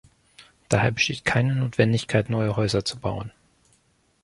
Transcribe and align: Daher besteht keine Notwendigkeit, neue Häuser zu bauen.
Daher 0.67 0.89
besteht 0.89 1.25
keine 1.25 1.53
Notwendigkeit, 1.55 2.27
neue 2.31 2.55
Häuser 2.55 2.83
zu 2.83 2.97
bauen. 2.97 3.31